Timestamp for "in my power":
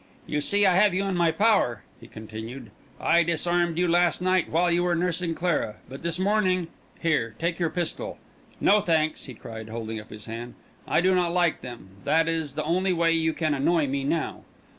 1.05-1.83